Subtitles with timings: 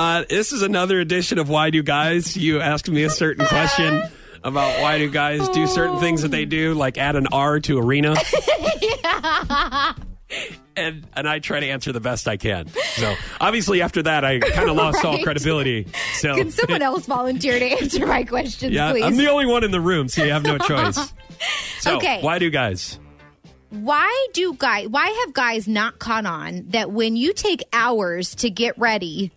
[0.00, 2.34] Uh, this is another edition of Why Do Guys?
[2.34, 4.02] You asked me a certain question
[4.42, 7.78] about why do guys do certain things that they do, like add an R to
[7.78, 8.14] arena.
[10.76, 12.68] And and I try to answer the best I can.
[12.94, 15.88] So obviously after that I kind of lost all credibility.
[16.14, 19.02] So Can someone else volunteer to answer my questions, yeah, please?
[19.04, 21.12] I'm the only one in the room, so you have no choice.
[21.80, 22.20] So Okay.
[22.22, 22.98] why do guys?
[23.70, 28.48] why do guys why have guys not caught on that when you take hours to
[28.48, 29.32] get ready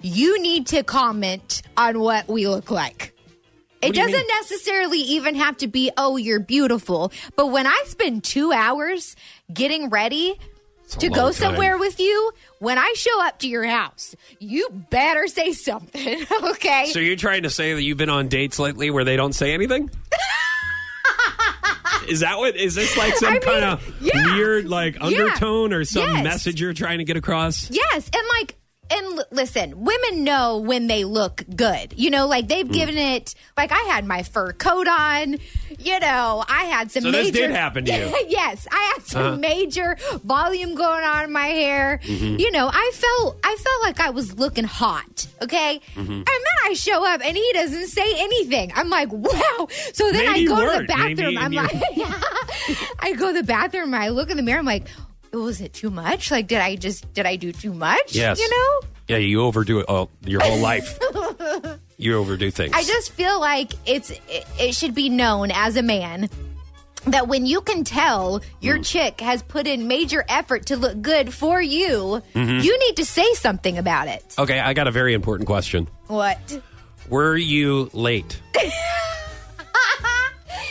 [0.00, 3.12] you need to comment on what we look like
[3.82, 8.22] it do doesn't necessarily even have to be oh you're beautiful but when i spend
[8.24, 9.16] two hours
[9.52, 10.38] getting ready
[10.98, 11.32] to go time.
[11.32, 16.86] somewhere with you when i show up to your house you better say something okay
[16.92, 19.52] So you're trying to say that you've been on dates lately where they don't say
[19.54, 19.90] anything?
[22.08, 22.54] Is that what?
[22.56, 24.34] Is this like some I mean, kind of yeah.
[24.36, 26.22] weird like undertone or some Yes.
[26.24, 27.68] message you're trying to get across?
[27.68, 28.54] Yes, and like
[28.90, 31.92] and l- listen, women know when they look good.
[31.96, 32.48] You know, like Hmm.
[32.48, 33.34] they've given it.
[33.56, 35.36] Like I had my fur coat on.
[35.78, 37.02] You know, I had some.
[37.02, 38.24] So this major, did happen to you.
[38.28, 39.36] yes, I had some Uh-huh.
[39.36, 42.00] major volume going on in my hair.
[42.02, 42.38] Mm-hmm.
[42.40, 45.26] You know, I felt I felt like I was looking hot.
[45.42, 46.12] Okay, Mm-hmm.
[46.12, 48.72] and then I show up and he doesn't say anything.
[48.74, 49.68] I'm like, wow.
[49.92, 50.88] So then Maybe I go to the weren't.
[50.88, 51.38] Maybe bathroom.
[51.38, 51.74] I'm like,
[53.00, 53.94] I go to the bathroom.
[53.94, 54.58] I look in the mirror.
[54.60, 54.86] I'm like.
[55.32, 56.30] Oh, Was it too much?
[56.30, 58.14] Like, did I just did I do too much?
[58.14, 58.38] Yes.
[58.38, 60.98] You know, Yeah, you overdo it all your whole life.
[61.96, 62.72] you overdo things.
[62.74, 66.28] I just feel like it's it, it should be known as a man
[67.06, 68.86] that when you can tell your mm.
[68.86, 72.60] chick has put in major effort to look good for you, mm-hmm.
[72.60, 74.34] you need to say something about it.
[74.38, 75.88] Okay, I got a very important question.
[76.08, 76.60] What?
[77.08, 78.40] Were you late?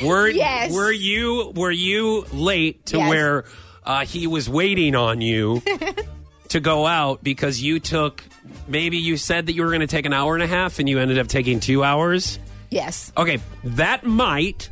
[0.04, 0.74] were Yes.
[0.74, 3.10] were you were you late to Yes.
[3.10, 3.46] where
[3.86, 5.62] uh, he was waiting on you
[6.50, 8.24] to go out because you took
[8.68, 10.90] maybe you said that you were going to take an hour and a half and
[10.90, 12.40] you ended up taking 2 hours?
[12.70, 13.12] Yes.
[13.16, 14.70] Okay, that might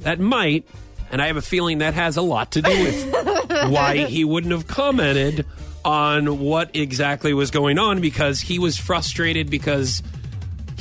[0.00, 0.66] that might
[1.10, 3.12] and I have a feeling that has a lot to do with
[3.70, 5.46] why he wouldn't have commented
[5.84, 10.02] on what exactly was going on because he was frustrated because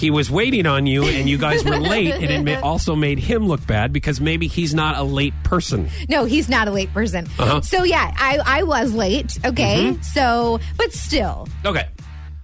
[0.03, 3.17] he was waiting on you and you guys were late and it ma- also made
[3.19, 5.87] him look bad because maybe he's not a late person.
[6.09, 7.25] No, he's not a late person.
[7.39, 7.61] Uh-huh.
[7.61, 9.39] So yeah, I I was late.
[9.45, 9.95] Okay.
[10.01, 11.87] So, but still, Okay.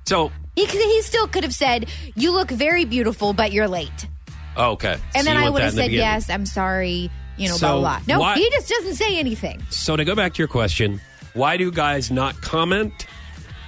[0.06, 4.08] So, he he still could have said, "You look very beautiful, but you're late."
[4.56, 4.94] oh, okay.
[5.14, 6.00] And So then I would have said, beginning.
[6.00, 8.00] "Yes, I'm sorry." You know, So blah blah.
[8.06, 8.16] blah.
[8.16, 9.62] No, why- he just doesn't say anything.
[9.70, 11.02] So to go back to your question,
[11.34, 13.06] why do guys not comment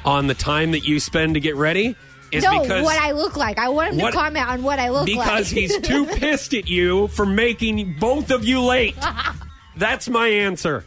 [0.06, 1.98] on the time that you spend to get ready?
[2.32, 3.58] Is no, because what I look like.
[3.60, 5.18] I want him What- to comment on what I look like.
[5.28, 8.96] because he's too pissed at you for making both of you late.
[9.76, 10.86] That's my answer.